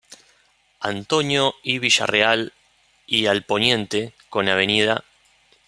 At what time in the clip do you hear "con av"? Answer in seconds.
4.31-4.57